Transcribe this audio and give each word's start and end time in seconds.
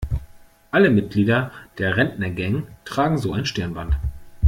Alle 0.71 0.89
Mitglieder 0.89 1.51
der 1.77 1.95
Rentnergang 1.95 2.63
tragen 2.85 3.19
so 3.19 3.33
ein 3.33 3.45
Stirnband. 3.45 3.95